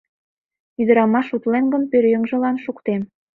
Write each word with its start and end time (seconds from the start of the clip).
Ӱдырамаш 0.81 1.27
утлен 1.35 1.65
гын, 1.73 1.83
пӧръеҥжылан 1.91 2.55
шуктем!.. 2.63 3.01